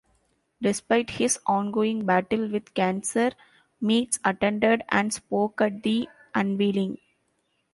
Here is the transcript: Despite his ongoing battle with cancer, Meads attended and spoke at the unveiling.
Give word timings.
Despite 0.63 1.11
his 1.11 1.37
ongoing 1.45 2.07
battle 2.07 2.47
with 2.49 2.73
cancer, 2.73 3.33
Meads 3.79 4.19
attended 4.25 4.81
and 4.89 5.13
spoke 5.13 5.61
at 5.61 5.83
the 5.83 6.09
unveiling. 6.33 6.97